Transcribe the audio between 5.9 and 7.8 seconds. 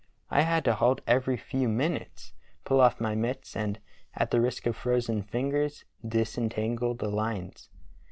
dis entangle the lines.